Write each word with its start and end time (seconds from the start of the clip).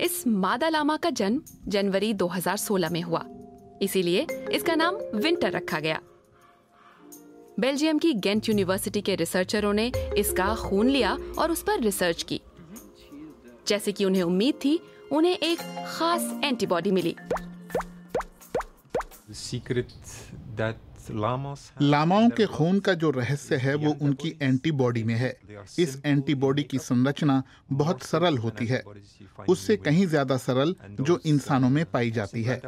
इस 0.00 0.26
मादा 0.26 0.68
लामा 0.68 0.96
का 0.96 1.10
जन्म 1.10 1.42
जनवरी 1.68 2.14
2016 2.14 2.90
में 2.90 3.02
हुआ। 3.02 3.24
इसीलिए 3.82 4.26
इसका 4.52 4.74
नाम 4.74 4.96
विंटर 4.96 5.52
रखा 5.52 5.80
गया। 5.80 6.00
बेल्जियम 7.60 7.98
की 7.98 8.14
गेंट 8.14 8.48
यूनिवर्सिटी 8.48 9.00
के 9.00 9.14
रिसर्चरों 9.14 9.72
ने 9.72 9.92
इसका 10.18 10.54
खून 10.54 10.88
लिया 10.88 11.18
और 11.38 11.50
उस 11.50 11.62
पर 11.62 11.80
रिसर्च 11.80 12.22
की। 12.22 12.40
जैसे 13.68 13.92
कि 13.92 14.04
उन्हें 14.04 14.22
उम्मीद 14.22 14.54
थी, 14.54 14.80
उन्हें 15.12 15.36
एक 15.36 15.58
खास 15.98 16.40
एंटीबॉडी 16.44 16.90
मिली। 16.90 17.16
लामाओं 21.82 22.28
के 22.30 22.46
खून 22.46 22.78
का 22.80 22.94
जो 22.94 23.10
रहस्य 23.10 23.56
है 23.56 23.74
वो 23.74 23.94
उनकी 24.02 24.36
एंटीबॉडी 24.42 25.02
में 25.04 25.14
है। 25.14 25.36
इस 25.78 26.00
एंटीबॉडी 26.06 26.62
की 26.62 26.78
संरचना 26.78 27.42
बहुत 27.72 28.02
सरल 28.02 28.38
होती 28.38 28.66
है। 28.66 28.82
उससे 29.48 29.76
कहीं 29.76 30.06
ज़्यादा 30.06 30.36
सरल 30.36 30.74
जो 31.00 31.20
इंसानों 31.26 31.70
में 31.70 31.84
पाई 31.84 32.10
जाती 32.10 32.42
है। 32.42 32.60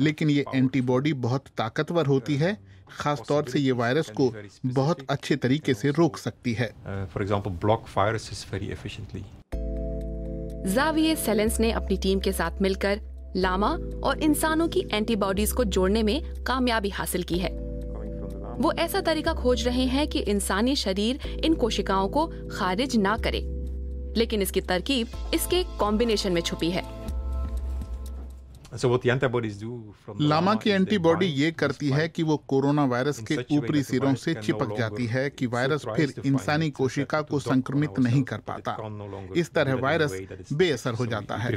लेकिन 0.00 0.30
ये 0.30 0.44
एंटीबॉडी 0.54 1.12
बहुत 1.12 1.48
ताकतवर 1.58 2.06
होती 2.06 2.36
है 2.36 2.56
खास 2.90 3.22
तौर 3.28 3.48
से 3.48 3.58
ये 3.58 3.72
वायरस 3.72 4.10
को 4.10 4.32
बहुत 4.66 5.06
अच्छे 5.10 5.36
तरीके 5.36 5.74
से 5.74 5.90
रोक 5.90 6.16
सकती 6.16 6.52
है। 6.52 6.72
जाविये 10.66 11.16
सेलेंस 11.16 11.60
ने 11.60 11.70
अपनी 11.72 11.96
टीम 11.96 12.20
के 12.20 12.32
साथ 12.32 12.62
मिलकर 12.62 13.00
लामा 13.36 13.68
और 14.04 14.22
इंसानों 14.22 14.68
की 14.68 14.84
एंटीबॉडीज 14.92 15.52
को 15.52 15.64
जोड़ने 15.64 16.02
में 16.02 16.44
कामयाबी 16.44 16.88
हासिल 16.88 17.22
की 17.22 17.38
है। 17.38 17.50
वो 18.58 18.72
ऐसा 18.72 19.00
तरीका 19.00 19.32
खोज 19.32 19.66
रहे 19.66 19.84
हैं 19.86 20.06
कि 20.08 20.18
इंसानी 20.20 20.76
शरीर 20.76 21.40
इन 21.44 21.54
कोशिकाओं 21.54 22.08
को 22.08 22.26
खारिज 22.50 22.96
ना 22.96 23.16
करे। 23.16 23.40
लेकिन 24.16 24.42
इसकी 24.42 24.60
तरकीब 24.60 25.08
इसके 25.34 25.62
कॉम्बिनेशन 25.78 26.32
में 26.32 26.40
छुपी 26.40 26.70
है। 26.70 26.82
लामा 30.20 30.54
की 30.54 30.70
एंटीबॉडी 30.70 31.26
ये 31.26 31.50
करती 31.50 31.88
है 31.88 32.08
कि 32.08 32.22
वो 32.22 32.36
कोरोना 32.46 32.84
वायरस 32.84 33.18
के 33.22 33.36
ऊपरी 33.56 33.82
सिरों 33.82 34.14
से 34.14 34.34
चिपक 34.34 34.76
जाती 34.78 35.06
है 35.06 35.28
कि 35.30 35.46
वायरस 35.46 35.86
फिर 35.86 36.14
इंसानी 36.26 36.70
कोशिका 36.70 37.20
को 37.22 37.38
संक्रमित 37.38 37.98
नहीं 37.98 38.22
कर 38.22 38.38
पाता। 38.48 38.76
इस 39.36 39.50
तरह 39.50 39.74
वायरस 39.74 40.18
बेअसर 40.52 40.94
हो 40.94 41.06
जाता 41.06 41.36
है। 41.36 41.56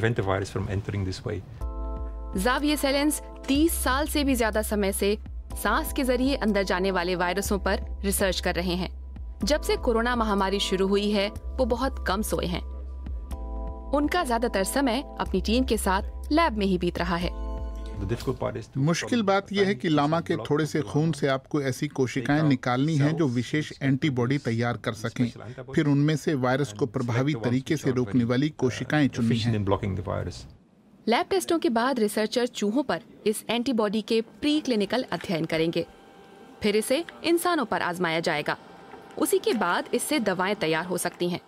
जाविये 2.38 2.78
सेलेंस 2.78 3.22
30 3.48 3.74
साल 3.74 4.08
से 4.08 4.24
भी 4.24 4.36
ज़्यादा 4.36 4.62
समय 4.62 4.92
से 4.92 5.18
सांस 5.64 5.94
के 5.94 6.04
ज़रिए 6.04 6.36
अंदर 6.38 6.64
जाने 6.64 6.92
वाले 6.92 7.16
वायरसों 7.16 7.60
पर 7.60 7.86
रिसर्च 8.04 8.40
कर 8.40 8.56
रहे 8.56 8.76
हैं। 8.76 8.90
जब 9.44 9.62
से 9.62 9.76
कोरोना 9.78 10.16
महामारी 10.16 10.60
शुरू 10.60 10.88
हुई 10.88 11.10
है 11.12 11.28
वो 11.30 11.66
बहुत 11.66 12.04
कम 12.08 12.22
सोए 12.22 12.46
हैं। 12.46 12.62
उनका 13.96 14.24
ज़्यादातर 14.24 14.64
समय 14.64 15.04
अपनी 15.20 15.42
टीम 15.42 15.64
के 15.64 15.78
साथ 15.78 16.32
लैब 16.32 16.58
में 16.58 16.66
ही 16.66 16.78
बीत 16.78 16.98
रहा 16.98 17.16
है। 17.16 17.30
मुश्किल 18.78 19.22
बात 19.24 19.52
यह 19.54 19.68
है 19.68 19.76
कि 19.76 19.90
लामा 19.90 20.20
के 20.22 20.36
थोड़े 20.40 20.66
से 20.66 20.82
खून 20.84 21.12
से 21.12 21.28
आपको 21.28 21.62
ऐसी 21.62 21.88
कोशिकाएँ 21.90 22.44
निकालनी 22.44 22.96
हैं 22.98 23.16
जो 23.18 23.28
विशेष 23.28 23.72
एंटीबॉडी 23.82 24.38
तैयार 24.38 24.78
कर 24.78 24.94
सकें। 24.94 25.28
फिर 25.74 25.88
उनमें 25.88 26.16
से 26.16 26.34
वायरस 26.38 26.74
को 26.80 26.86
प्रभावी 26.88 27.34
तरीके 27.44 27.78
से 27.78 27.92
रोकने 27.92 28.24
वाली 28.24 28.50
कोशिकाएँ 28.58 29.08
चुननी 29.10 29.38
हैं। 29.38 30.61
लैब 31.08 31.26
टेस्टों 31.30 31.60
के 31.60 31.70
बाद 31.70 32.00
रिसर्चर 32.00 32.48
चूहों 32.48 32.84
पर 32.84 33.02
इस 33.28 33.46
एंटीबॉडी 33.50 34.02
के 34.02 34.22
प्री 34.22 34.60
क्लिनिकल 34.62 35.06
अध्ययन 35.12 35.46
करेंगे। 35.46 35.86
फिर 36.64 36.76
इसे 36.76 37.06
इंसानों 37.24 37.66
पर 37.66 37.82
आजमाया 37.82 38.20
जाएगा। 38.20 38.58
उसी 39.18 39.38
के 39.40 39.54
बाद 39.54 39.86
इससे 39.94 40.20
दवाएँ 40.20 40.56
तैयार 40.56 40.86
हो 40.86 40.98
सकती 40.98 41.30
हैं। 41.30 41.40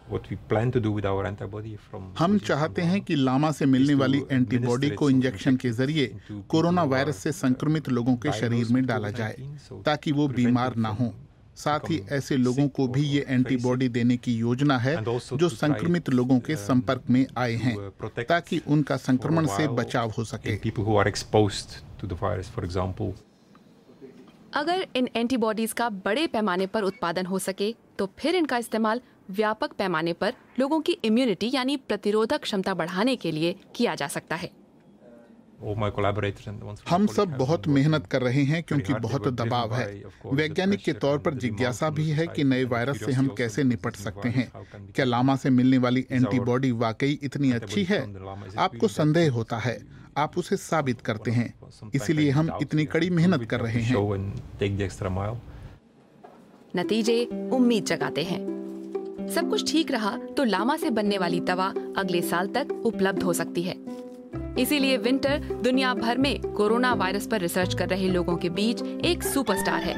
हम 2.17 2.37
चाहते 2.37 2.81
हैं 2.81 3.01
कि 3.01 3.15
लामा 3.15 3.51
से 3.51 3.65
मिलने 3.65 3.93
वाली 3.93 4.21
एंटीबॉडी 4.31 4.89
को 4.89 5.09
इंजेक्शन 5.09 5.55
के 5.55 5.69
ज़रिए 5.71 6.15
कोरोना 6.49 6.83
वायरस 6.83 7.17
से 7.17 7.31
संक्रमित 7.31 7.89
लोगों 7.89 8.15
के 8.15 8.31
शरीर 8.31 8.67
में 8.71 8.85
डाला 8.85 9.09
जाए 9.09 9.35
ताकि 9.85 10.11
वो 10.11 10.27
बीमार 10.27 10.75
ना 10.75 10.89
हो। 10.89 11.13
साथ 11.55 11.89
ही 11.89 11.99
ऐसे 12.11 12.37
लोगों 12.37 12.67
को 12.67 12.87
भी 12.87 13.01
ये 13.01 13.25
एंटीबॉडी 13.29 13.87
देने 13.89 14.17
की 14.17 14.33
योजना 14.35 14.77
है 14.77 14.95
जो 15.03 15.49
संक्रमित 15.49 16.09
लोगों 16.09 16.39
के 16.39 16.55
संपर्क 16.55 17.03
में 17.09 17.25
आए 17.37 17.53
हैं 17.55 17.75
ताकि 18.19 18.61
उनका 18.67 18.97
संक्रमण 18.97 19.45
से 19.47 19.67
बचाव 19.73 20.13
हो 20.17 20.23
सके। 20.23 20.55
अगर 24.53 24.85
इन 24.95 25.09
एंटीबॉडीज 25.15 25.73
का 25.73 25.89
बड़े 25.89 26.25
पैमाने 26.27 26.67
पर 26.67 26.83
उत्पादन 26.83 27.25
हो 27.25 27.39
सके 27.39 27.73
तो 27.97 28.09
फिर 28.19 28.35
इनका 28.35 28.57
इस्तेमाल 28.57 29.01
व्यापक 29.31 29.73
पैमाने 29.73 30.13
पर 30.13 30.33
लोगों 30.59 30.79
की 30.81 30.91
इम्यूनिटी 31.03 31.51
यानी 31.53 31.77
प्रतिरोधक 31.77 32.41
क्षमता 32.41 32.73
बढ़ाने 32.73 33.15
के 33.15 33.31
लिए 33.31 33.55
किया 33.75 33.95
जा 33.95 34.07
सकता 34.07 34.35
है। 34.35 34.49
हम 36.89 37.07
सब 37.07 37.37
बहुत 37.37 37.67
मेहनत 37.67 38.07
कर 38.07 38.21
रहे 38.21 38.43
हैं 38.43 38.63
क्योंकि 38.63 38.93
बहुत 38.93 39.27
दबाव 39.27 39.73
है। 39.75 40.03
वैज्ञानिक 40.25 40.79
के 40.79 40.93
तौर 40.93 41.17
पर 41.17 41.33
जिज्ञासा 41.33 41.89
भी 41.89 42.09
है 42.09 42.27
कि 42.27 42.43
नए 42.43 42.63
वायरस 42.63 43.05
से 43.05 43.11
हम 43.11 43.27
कैसे 43.27 43.63
निपट 43.63 43.95
सकते 43.95 44.29
हैं? 44.29 44.51
क्या 44.95 45.05
लामा 45.05 45.35
से 45.35 45.49
मिलने 45.49 45.77
वाली 45.77 46.05
एंटीबॉडी 46.11 46.71
वाकई 46.71 47.19
इतनी 47.23 47.51
अच्छी 47.51 47.83
है? 47.83 48.01
आपको 48.57 48.87
संदेह 48.87 49.31
होता 49.31 49.57
है। 49.57 50.03
आप 50.17 50.37
उसे 50.37 50.57
साबित 50.57 51.01
करते 51.01 51.31
हैं। 51.31 51.53
इसीलिए 51.95 52.29
हम 52.29 52.57
इतनी 52.61 52.85
कड़ी 52.85 53.09
मेहनत 53.09 53.43
कर 53.43 53.59
रहे 53.59 53.81
हैं। 53.81 53.95
नतीजे 56.75 57.49
उम्मीद 57.53 57.85
जगाते 57.85 58.23
हैं। 58.23 58.63
सब 59.35 59.49
कुछ 59.49 59.71
ठीक 59.71 59.91
रहा 59.91 60.17
तो 60.17 60.43
लामा 60.43 60.77
से 60.77 60.89
बनने 60.89 61.17
वाली 61.17 61.39
दवा 61.39 61.73
अगले 61.97 62.21
साल 62.21 62.47
तक 62.47 62.71
उपलब्ध 62.85 63.23
हो 63.23 63.33
सकती 63.33 63.63
है। 63.63 64.02
इसीलिए 64.59 64.97
विंटर 64.97 65.39
दुनिया 65.63 65.93
भर 65.93 66.17
में 66.17 66.41
कोरोना 66.41 66.93
वायरस 66.93 67.27
पर 67.27 67.39
रिसर्च 67.39 67.73
कर 67.73 67.87
रहे 67.87 68.07
लोगों 68.07 68.37
के 68.37 68.49
बीच 68.49 68.81
एक 68.81 69.23
सुपरस्टार 69.23 69.81
है। 69.81 69.95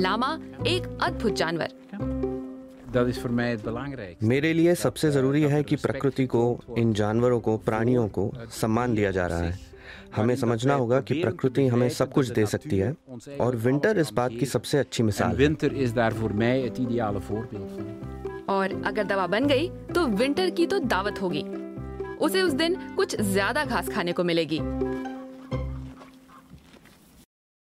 लामा 0.00 0.38
एक 0.66 0.98
अद्भुत 1.02 1.32
जानवर। 1.32 1.68
मेरे 4.22 4.52
लिए 4.52 4.74
सबसे 4.74 5.10
ज़रूरी 5.10 5.42
है 5.42 5.62
कि 5.62 5.76
प्रकृति 5.76 6.26
को 6.26 6.60
इन 6.78 6.92
जानवरों 6.92 7.40
को 7.40 7.56
प्राणियों 7.58 8.08
को 8.08 8.32
सम्मान 8.50 8.94
दिया 8.94 9.10
जा 9.10 9.26
रहा 9.26 9.38
है। 9.38 9.58
हमें 10.16 10.36
समझना 10.36 10.74
होगा 10.74 11.00
कि 11.00 11.14
प्रकृति 11.14 11.66
हमें 11.66 11.88
सब 11.88 12.12
कुछ 12.12 12.28
दे 12.28 12.46
सकती 12.46 12.78
है 12.78 12.94
और 13.40 13.56
विंटर 13.56 13.98
इस 13.98 14.12
बात 14.12 14.30
की 14.30 14.46
सबसे 14.46 14.78
अच्छी 14.78 15.02
मिसाल 15.02 15.36
है। 15.36 15.48
और 18.48 18.82
अगर 18.86 19.04
दवा 19.04 19.26
बन 19.26 19.46
गई 19.46 19.68
तो 19.68 20.06
विंटर 20.06 20.50
की 20.50 20.66
तो 20.66 20.78
दावत 20.78 21.22
होगी। 21.22 21.44
उसे 22.20 22.42
उस 22.42 22.52
दिन 22.52 22.76
कुछ 22.96 23.20
ज़्यादा 23.20 23.64
घास 23.64 23.88
खाने 23.88 24.12
को 24.12 24.24
मिलेगी। 24.24 24.60